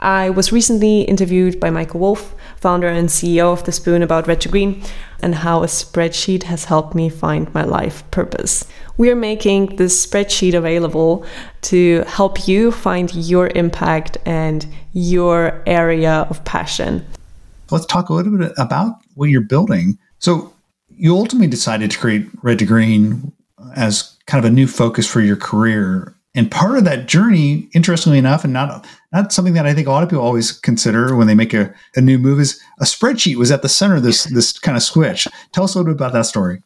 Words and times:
I 0.00 0.30
was 0.30 0.50
recently 0.50 1.02
interviewed 1.02 1.60
by 1.60 1.68
Michael 1.68 2.00
Wolf, 2.00 2.34
founder 2.56 2.88
and 2.88 3.10
CEO 3.10 3.52
of 3.52 3.64
The 3.64 3.72
Spoon, 3.72 4.02
about 4.02 4.26
Red 4.26 4.40
to 4.40 4.48
Green 4.48 4.82
and 5.22 5.34
how 5.34 5.62
a 5.62 5.66
spreadsheet 5.66 6.44
has 6.44 6.64
helped 6.64 6.94
me 6.94 7.10
find 7.10 7.52
my 7.52 7.64
life 7.64 8.10
purpose. 8.10 8.66
We 8.96 9.10
are 9.10 9.16
making 9.16 9.76
this 9.76 10.06
spreadsheet 10.06 10.54
available 10.54 11.26
to 11.62 12.02
help 12.06 12.48
you 12.48 12.72
find 12.72 13.14
your 13.14 13.48
impact 13.48 14.16
and 14.24 14.66
your 14.94 15.62
area 15.66 16.26
of 16.30 16.42
passion. 16.44 17.04
Let's 17.70 17.86
talk 17.86 18.08
a 18.08 18.14
little 18.14 18.38
bit 18.38 18.52
about 18.56 18.94
what 19.14 19.28
you're 19.28 19.42
building. 19.42 19.98
So, 20.18 20.54
you 20.96 21.16
ultimately 21.16 21.46
decided 21.46 21.90
to 21.90 21.98
create 21.98 22.26
Red 22.42 22.58
to 22.58 22.66
Green 22.66 23.32
as 23.76 24.16
kind 24.26 24.44
of 24.44 24.50
a 24.50 24.54
new 24.54 24.66
focus 24.66 25.06
for 25.06 25.20
your 25.20 25.36
career. 25.36 26.14
And 26.34 26.48
part 26.48 26.78
of 26.78 26.84
that 26.84 27.08
journey, 27.08 27.68
interestingly 27.74 28.18
enough, 28.18 28.44
and 28.44 28.52
not 28.52 28.86
not 29.12 29.32
something 29.32 29.54
that 29.54 29.66
I 29.66 29.74
think 29.74 29.88
a 29.88 29.90
lot 29.90 30.04
of 30.04 30.08
people 30.08 30.24
always 30.24 30.52
consider 30.52 31.16
when 31.16 31.26
they 31.26 31.34
make 31.34 31.52
a, 31.52 31.74
a 31.96 32.00
new 32.00 32.18
move, 32.18 32.38
is 32.38 32.60
a 32.80 32.84
spreadsheet 32.84 33.36
was 33.36 33.50
at 33.50 33.62
the 33.62 33.68
center 33.68 33.96
of 33.96 34.04
this 34.04 34.24
this 34.24 34.56
kind 34.58 34.76
of 34.76 34.82
switch. 34.82 35.26
Tell 35.52 35.64
us 35.64 35.74
a 35.74 35.78
little 35.78 35.92
bit 35.92 35.98
about 35.98 36.12
that 36.12 36.26
story. 36.26 36.62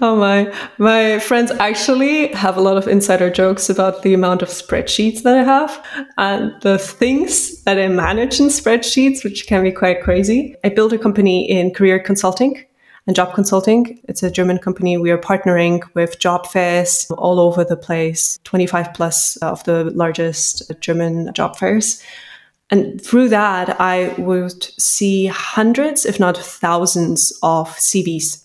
Oh 0.00 0.16
my 0.16 0.52
my 0.78 1.20
friends 1.20 1.52
actually 1.52 2.28
have 2.28 2.56
a 2.56 2.60
lot 2.60 2.76
of 2.76 2.88
insider 2.88 3.30
jokes 3.30 3.70
about 3.70 4.02
the 4.02 4.14
amount 4.14 4.42
of 4.42 4.48
spreadsheets 4.48 5.22
that 5.22 5.36
I 5.36 5.44
have 5.44 5.86
and 6.18 6.52
the 6.62 6.78
things 6.78 7.62
that 7.64 7.78
I 7.78 7.86
manage 7.88 8.40
in 8.40 8.48
spreadsheets, 8.48 9.22
which 9.22 9.46
can 9.46 9.62
be 9.62 9.70
quite 9.70 10.02
crazy. 10.02 10.56
I 10.64 10.70
built 10.70 10.92
a 10.92 10.98
company 10.98 11.48
in 11.48 11.72
career 11.72 12.00
consulting 12.00 12.64
and 13.06 13.14
job 13.14 13.34
consulting. 13.34 14.00
It's 14.04 14.22
a 14.22 14.30
German 14.30 14.58
company. 14.58 14.96
We 14.96 15.10
are 15.10 15.18
partnering 15.18 15.82
with 15.94 16.18
job 16.18 16.46
fairs 16.46 17.06
all 17.10 17.38
over 17.38 17.64
the 17.64 17.76
place, 17.76 18.38
25 18.44 18.94
plus 18.94 19.36
of 19.36 19.62
the 19.64 19.84
largest 19.90 20.70
German 20.80 21.32
job 21.34 21.56
fairs. 21.56 22.02
And 22.70 23.00
through 23.00 23.28
that, 23.28 23.78
I 23.80 24.08
would 24.18 24.64
see 24.80 25.26
hundreds, 25.26 26.06
if 26.06 26.18
not 26.18 26.36
thousands, 26.36 27.32
of 27.42 27.68
CVs. 27.76 28.42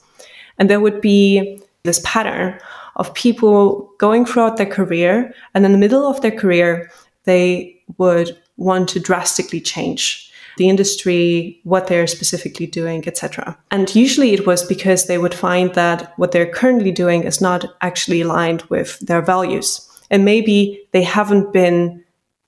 And 0.57 0.69
there 0.69 0.81
would 0.81 0.99
be 0.99 1.61
this 1.83 2.01
pattern 2.03 2.59
of 2.97 3.13
people 3.13 3.89
going 3.97 4.25
throughout 4.25 4.57
their 4.57 4.65
career, 4.65 5.33
and 5.53 5.65
in 5.65 5.71
the 5.71 5.77
middle 5.77 6.05
of 6.05 6.21
their 6.21 6.31
career, 6.31 6.91
they 7.23 7.81
would 7.97 8.37
want 8.57 8.89
to 8.89 8.99
drastically 8.99 9.61
change 9.61 10.28
the 10.59 10.69
industry, 10.69 11.59
what 11.63 11.87
they're 11.87 12.05
specifically 12.05 12.67
doing, 12.67 13.07
etc. 13.07 13.57
And 13.71 13.95
usually 13.95 14.33
it 14.33 14.45
was 14.45 14.63
because 14.63 15.07
they 15.07 15.17
would 15.17 15.33
find 15.33 15.73
that 15.73 16.13
what 16.17 16.31
they're 16.31 16.51
currently 16.51 16.91
doing 16.91 17.23
is 17.23 17.41
not 17.41 17.65
actually 17.81 18.21
aligned 18.21 18.61
with 18.63 18.99
their 18.99 19.23
values. 19.23 19.87
And 20.11 20.23
maybe 20.25 20.79
they 20.91 21.01
haven't 21.01 21.53
been 21.53 22.03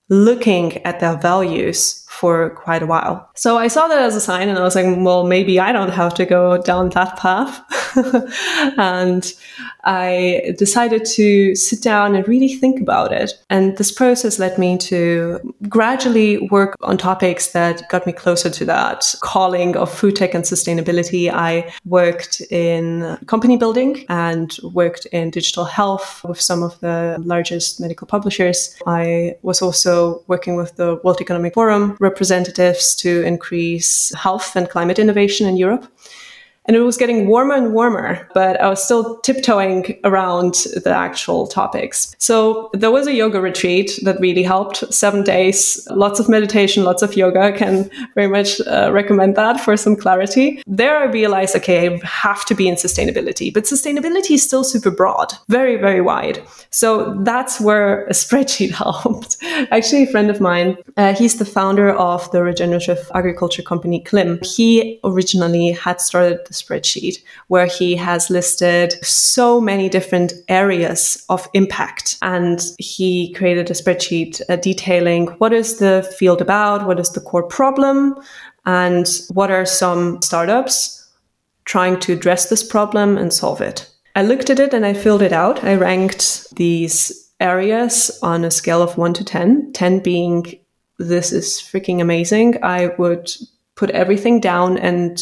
looking 0.10 0.78
at 0.86 1.00
their 1.00 1.18
values 1.18 2.06
for 2.10 2.50
quite 2.52 2.84
a 2.84 2.86
while. 2.86 3.30
So 3.34 3.58
I 3.58 3.70
saw 3.70 3.88
that 3.88 4.02
as 4.02 4.16
a 4.16 4.22
sign 4.22 4.50
and 4.50 4.60
I 4.60 4.64
was 4.64 4.76
like, 4.76 4.86
well, 4.98 5.26
maybe 5.26 5.60
I 5.60 5.72
don't 5.72 5.90
have 5.90 6.14
to 6.16 6.26
go 6.26 6.62
down 6.62 6.90
that 6.90 7.18
path. 7.18 7.62
and 8.78 9.34
I 9.84 10.54
decided 10.58 11.06
to 11.06 11.56
sit 11.56 11.82
down 11.82 12.16
and 12.16 12.28
really 12.28 12.56
think 12.56 12.80
about 12.82 13.12
it. 13.12 13.34
And 13.50 13.78
this 13.78 13.92
process 13.92 14.40
led 14.40 14.58
me 14.58 14.78
to 14.78 15.56
gradually 15.70 16.48
work 16.50 16.76
on 16.82 16.98
topics 16.98 17.52
that 17.52 17.90
got 17.90 18.06
me 18.06 18.14
closer 18.14 18.50
to 18.50 18.66
that 18.66 19.14
calling 19.22 19.76
of 19.76 19.92
food 19.92 20.16
tech 20.16 20.34
and 20.34 20.44
sustainability. 20.44 21.32
I 21.32 21.74
worked 21.86 22.42
in 22.52 23.18
company 23.28 23.58
building 23.58 24.06
and 24.10 24.56
worked 24.74 25.06
in 25.08 25.32
digital 25.32 25.66
health 25.66 26.24
with 26.24 26.40
some 26.40 26.64
of 26.64 26.80
the 26.80 27.18
largest 27.20 27.80
medical 27.80 28.08
publishers. 28.08 28.76
I 28.86 29.36
was 29.42 29.62
also 29.62 30.24
working 30.28 30.56
with 30.56 30.76
the 30.76 31.00
World 31.04 31.22
Economic 31.22 31.54
Forum 31.54 31.98
representatives 32.00 32.96
to 32.96 33.24
increase 33.24 34.14
health 34.16 34.56
and 34.56 34.70
climate 34.70 35.00
innovation 35.00 35.48
in 35.48 35.58
Europe. 35.58 35.88
And 36.66 36.76
it 36.76 36.82
was 36.82 36.96
getting 36.96 37.28
warmer 37.28 37.56
and 37.56 37.74
warmer, 37.74 38.28
but 38.34 38.62
I 38.62 38.70
was 38.70 38.84
still 38.84 39.18
tiptoeing 39.22 40.00
around 40.04 40.54
the 40.84 40.94
actual 40.94 41.48
topics. 41.48 42.16
So 42.20 42.70
there 42.74 42.92
was 42.92 43.08
a 43.08 43.14
yoga 43.14 43.42
retreat 43.42 44.00
that 44.04 44.20
really 44.20 44.44
helped. 44.44 44.94
Seven 44.94 45.24
days, 45.24 45.88
lots 45.90 46.20
of 46.20 46.30
meditation, 46.30 46.84
lots 46.84 47.02
of 47.02 47.18
yoga. 47.18 47.40
I 47.40 47.52
can 47.52 47.90
very 48.14 48.28
much 48.28 48.62
uh, 48.68 48.92
recommend 48.94 49.36
that 49.38 49.60
for 49.60 49.76
some 49.76 49.96
clarity. 49.96 50.62
There 50.68 50.98
I 50.98 51.06
realized, 51.06 51.56
okay, 51.56 51.96
I 51.96 52.00
have 52.06 52.46
to 52.46 52.54
be 52.54 52.68
in 52.68 52.76
sustainability, 52.76 53.52
but 53.52 53.64
sustainability 53.64 54.36
is 54.36 54.44
still 54.44 54.64
super 54.64 54.92
broad, 54.92 55.34
very, 55.48 55.78
very 55.78 56.02
wide. 56.02 56.44
So 56.70 57.16
that's 57.24 57.60
where 57.60 58.06
a 58.06 58.12
spreadsheet 58.22 58.72
helped. 58.72 59.38
Actually, 59.72 60.04
a 60.04 60.12
friend 60.12 60.30
of 60.30 60.40
mine, 60.40 60.78
uh, 60.96 61.16
he's 61.16 61.40
the 61.40 61.46
founder 61.46 61.90
of 61.90 62.32
the 62.32 62.44
regenerative 62.44 63.10
agriculture 63.16 63.64
company 63.64 64.00
Klim. 64.00 64.40
He 64.44 65.00
originally 65.04 65.72
had 65.72 66.00
started 66.00 66.51
the 66.52 66.64
spreadsheet 66.64 67.24
where 67.48 67.66
he 67.66 67.96
has 67.96 68.30
listed 68.30 68.94
so 69.06 69.62
many 69.62 69.90
different 69.90 70.34
areas 70.48 71.26
of 71.30 71.48
impact. 71.54 72.18
And 72.22 72.62
he 72.78 73.34
created 73.34 73.70
a 73.70 73.74
spreadsheet 73.74 74.42
uh, 74.50 74.58
detailing 74.58 75.28
what 75.40 75.54
is 75.54 75.80
the 75.80 76.10
field 76.18 76.42
about, 76.42 76.86
what 76.86 77.00
is 77.00 77.10
the 77.10 77.22
core 77.22 77.44
problem, 77.44 78.16
and 78.66 79.08
what 79.30 79.52
are 79.52 79.66
some 79.66 80.22
startups 80.22 80.98
trying 81.66 82.00
to 82.02 82.14
address 82.14 82.50
this 82.50 82.64
problem 82.64 83.18
and 83.18 83.32
solve 83.34 83.62
it. 83.62 83.90
I 84.16 84.24
looked 84.24 84.50
at 84.50 84.60
it 84.60 84.74
and 84.74 84.86
I 84.86 84.94
filled 84.94 85.22
it 85.22 85.32
out. 85.32 85.64
I 85.64 85.76
ranked 85.76 86.54
these 86.56 87.32
areas 87.40 88.20
on 88.22 88.44
a 88.44 88.52
scale 88.52 88.82
of 88.82 88.98
1 88.98 89.14
to 89.14 89.24
10, 89.24 89.74
10 89.74 90.00
being 90.00 90.60
this 90.98 91.32
is 91.32 91.54
freaking 91.54 92.02
amazing. 92.02 92.64
I 92.64 92.88
would 92.98 93.32
put 93.82 93.90
everything 93.90 94.40
down 94.40 94.78
and 94.78 95.20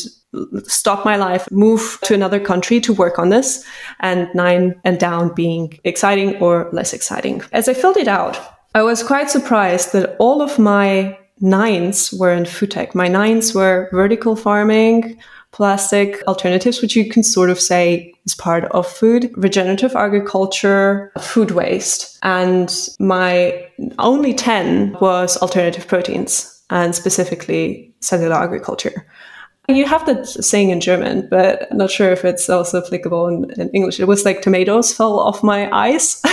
stop 0.66 1.06
my 1.06 1.16
life, 1.16 1.50
move 1.50 1.98
to 2.04 2.14
another 2.14 2.42
country 2.52 2.82
to 2.82 2.92
work 2.94 3.18
on 3.18 3.30
this, 3.30 3.66
and 4.02 4.28
nine 4.36 4.76
and 4.84 5.00
down 5.00 5.34
being 5.34 5.80
exciting 5.86 6.36
or 6.42 6.70
less 6.74 6.92
exciting. 6.94 7.42
As 7.54 7.70
I 7.70 7.74
filled 7.74 7.96
it 7.96 8.10
out, 8.10 8.38
I 8.76 8.84
was 8.84 9.02
quite 9.02 9.30
surprised 9.30 9.94
that 9.94 10.18
all 10.20 10.42
of 10.42 10.60
my 10.60 11.18
nines 11.40 12.12
were 12.12 12.34
in 12.34 12.46
food 12.46 12.72
tech. 12.72 12.94
My 12.94 13.08
nines 13.08 13.56
were 13.56 13.88
vertical 13.94 14.36
farming, 14.36 15.18
plastic 15.52 16.22
alternatives, 16.28 16.82
which 16.82 16.98
you 16.98 17.10
can 17.10 17.24
sort 17.24 17.50
of 17.50 17.60
say 17.62 18.14
is 18.26 18.36
part 18.36 18.66
of 18.66 18.86
food, 18.86 19.32
regenerative 19.38 19.96
agriculture, 19.96 21.14
food 21.22 21.52
waste. 21.52 22.20
And 22.24 22.70
my 23.00 23.66
only 23.98 24.34
10 24.34 24.98
was 25.00 25.38
alternative 25.38 25.88
proteins 25.88 26.62
and 26.70 26.94
specifically 26.94 27.89
cellular 28.00 28.36
agriculture. 28.36 29.06
You 29.68 29.86
have 29.86 30.06
that 30.08 30.26
saying 30.28 30.72
in 30.72 30.82
German, 30.82 31.28
but 31.30 31.68
I'm 31.70 31.78
not 31.78 31.92
sure 31.92 32.12
if 32.12 32.26
it's 32.26 32.50
also 32.50 32.84
applicable 32.84 33.28
in, 33.28 33.52
in 33.52 33.70
English. 33.70 34.00
It 34.00 34.08
was 34.08 34.26
like 34.26 34.42
tomatoes 34.42 34.92
fell 34.92 35.20
off 35.20 35.44
my 35.44 35.70
eyes. 35.72 36.22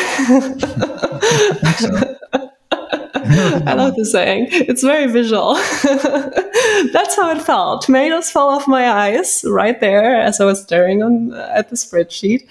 I 3.28 3.74
love 3.74 3.94
the 3.96 4.04
saying. 4.04 4.48
It's 4.50 4.82
very 4.82 5.06
visual. 5.10 5.54
That's 6.92 7.16
how 7.16 7.30
it 7.30 7.42
felt. 7.42 7.82
Tomatoes 7.82 8.30
fell 8.30 8.48
off 8.48 8.66
my 8.68 8.88
eyes 8.90 9.44
right 9.46 9.78
there 9.80 10.20
as 10.20 10.40
I 10.40 10.44
was 10.44 10.62
staring 10.62 11.02
on 11.02 11.34
uh, 11.34 11.52
at 11.54 11.68
the 11.68 11.76
spreadsheet. 11.76 12.48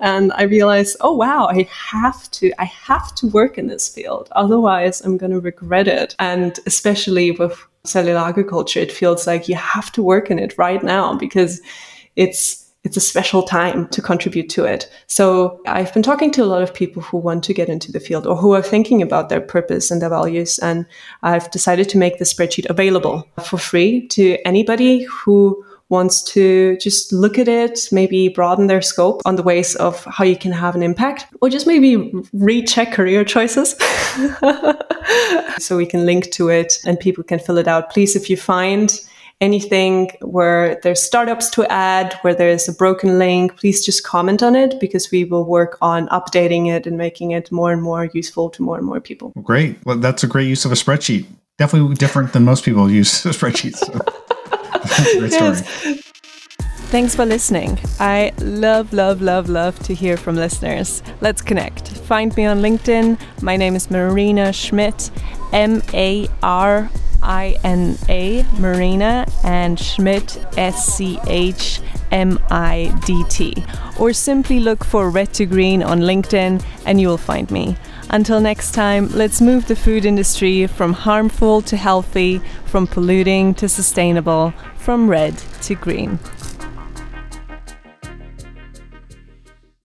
And 0.00 0.32
I 0.34 0.42
realized, 0.42 0.96
oh 1.00 1.14
wow, 1.16 1.48
I 1.50 1.68
have 1.72 2.30
to, 2.32 2.52
I 2.60 2.64
have 2.64 3.14
to 3.16 3.26
work 3.28 3.58
in 3.58 3.66
this 3.66 3.88
field. 3.88 4.28
Otherwise 4.32 5.00
I'm 5.00 5.16
going 5.16 5.32
to 5.32 5.40
regret 5.40 5.88
it. 5.88 6.14
And 6.18 6.58
especially 6.66 7.32
with 7.32 7.58
cellular 7.84 8.20
agriculture, 8.20 8.80
it 8.80 8.92
feels 8.92 9.26
like 9.26 9.48
you 9.48 9.54
have 9.54 9.90
to 9.92 10.02
work 10.02 10.30
in 10.30 10.38
it 10.38 10.56
right 10.58 10.82
now 10.82 11.14
because 11.14 11.60
it's 12.16 12.68
it's 12.84 12.96
a 12.96 13.00
special 13.00 13.42
time 13.42 13.88
to 13.88 14.00
contribute 14.00 14.48
to 14.48 14.64
it. 14.64 14.90
So 15.08 15.60
I've 15.66 15.92
been 15.92 16.02
talking 16.02 16.30
to 16.32 16.44
a 16.44 16.46
lot 16.46 16.62
of 16.62 16.72
people 16.72 17.02
who 17.02 17.18
want 17.18 17.42
to 17.44 17.52
get 17.52 17.68
into 17.68 17.90
the 17.90 18.00
field 18.00 18.26
or 18.26 18.36
who 18.36 18.54
are 18.54 18.62
thinking 18.62 19.02
about 19.02 19.28
their 19.28 19.40
purpose 19.40 19.90
and 19.90 20.00
their 20.00 20.08
values. 20.08 20.58
And 20.60 20.86
I've 21.22 21.50
decided 21.50 21.88
to 21.90 21.98
make 21.98 22.18
the 22.18 22.24
spreadsheet 22.24 22.70
available 22.70 23.28
for 23.42 23.58
free 23.58 24.06
to 24.08 24.38
anybody 24.46 25.02
who 25.02 25.62
wants 25.88 26.22
to 26.22 26.76
just 26.78 27.12
look 27.12 27.38
at 27.38 27.48
it, 27.48 27.88
maybe 27.90 28.28
broaden 28.28 28.66
their 28.66 28.82
scope 28.82 29.22
on 29.24 29.36
the 29.36 29.42
ways 29.42 29.74
of 29.76 30.04
how 30.04 30.24
you 30.24 30.36
can 30.36 30.52
have 30.52 30.74
an 30.74 30.82
impact, 30.82 31.26
or 31.40 31.48
just 31.48 31.66
maybe 31.66 32.12
recheck 32.32 32.92
career 32.92 33.24
choices. 33.24 33.74
so 35.58 35.76
we 35.76 35.86
can 35.86 36.04
link 36.04 36.30
to 36.32 36.48
it 36.48 36.78
and 36.84 37.00
people 37.00 37.24
can 37.24 37.38
fill 37.38 37.58
it 37.58 37.68
out. 37.68 37.90
Please, 37.90 38.14
if 38.16 38.28
you 38.28 38.36
find 38.36 39.00
anything 39.40 40.10
where 40.20 40.80
there's 40.82 41.00
startups 41.00 41.48
to 41.50 41.64
add, 41.70 42.14
where 42.22 42.34
there's 42.34 42.68
a 42.68 42.72
broken 42.72 43.18
link, 43.18 43.56
please 43.56 43.84
just 43.84 44.04
comment 44.04 44.42
on 44.42 44.56
it 44.56 44.78
because 44.80 45.10
we 45.10 45.24
will 45.24 45.44
work 45.44 45.78
on 45.80 46.08
updating 46.08 46.68
it 46.68 46.86
and 46.86 46.98
making 46.98 47.30
it 47.30 47.50
more 47.52 47.72
and 47.72 47.82
more 47.82 48.06
useful 48.12 48.50
to 48.50 48.62
more 48.62 48.76
and 48.76 48.86
more 48.86 49.00
people. 49.00 49.32
Great. 49.42 49.78
Well, 49.86 49.96
that's 49.96 50.24
a 50.24 50.26
great 50.26 50.48
use 50.48 50.64
of 50.64 50.72
a 50.72 50.74
spreadsheet. 50.74 51.26
Definitely 51.56 51.94
different 51.94 52.32
than 52.32 52.44
most 52.44 52.64
people 52.64 52.90
use 52.90 53.10
spreadsheets. 53.24 53.76
So. 53.76 54.27
Yes. 55.30 56.04
Thanks 56.90 57.14
for 57.14 57.26
listening. 57.26 57.78
I 58.00 58.32
love, 58.38 58.94
love, 58.94 59.20
love, 59.20 59.50
love 59.50 59.78
to 59.80 59.94
hear 59.94 60.16
from 60.16 60.36
listeners. 60.36 61.02
Let's 61.20 61.42
connect. 61.42 61.88
Find 61.88 62.34
me 62.34 62.46
on 62.46 62.60
LinkedIn. 62.60 63.20
My 63.42 63.56
name 63.56 63.76
is 63.76 63.90
Marina 63.90 64.54
Schmidt, 64.54 65.10
M 65.52 65.82
A 65.92 66.28
R 66.42 66.88
I 67.22 67.56
N 67.62 67.98
A, 68.08 68.42
Marina, 68.58 69.26
and 69.44 69.78
Schmidt, 69.78 70.38
S 70.56 70.94
C 70.94 71.18
H 71.26 71.80
M 72.10 72.38
I 72.50 72.98
D 73.04 73.22
T. 73.28 73.62
Or 73.98 74.14
simply 74.14 74.58
look 74.58 74.82
for 74.82 75.10
Red 75.10 75.34
to 75.34 75.44
Green 75.44 75.82
on 75.82 76.00
LinkedIn 76.00 76.64
and 76.86 77.00
you 77.00 77.08
will 77.08 77.18
find 77.18 77.50
me. 77.50 77.76
Until 78.10 78.40
next 78.40 78.72
time, 78.72 79.08
let's 79.10 79.40
move 79.40 79.68
the 79.68 79.76
food 79.76 80.06
industry 80.06 80.66
from 80.66 80.94
harmful 80.94 81.60
to 81.62 81.76
healthy, 81.76 82.40
from 82.64 82.86
polluting 82.86 83.54
to 83.54 83.68
sustainable, 83.68 84.54
from 84.76 85.10
red 85.10 85.36
to 85.62 85.74
green. 85.74 86.18